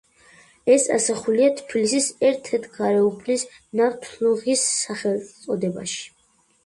[0.75, 3.45] ეს ასახულია თბილისის ერთ-ერთი გარეუბნის
[3.81, 6.01] ნავთლუღის სახელწოდებაში.